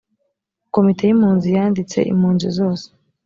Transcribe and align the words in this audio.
komite 0.73 1.01
y’impunzi 1.05 1.47
yanditse 1.57 1.97
impunzi 2.11 2.47
zose 2.57 2.85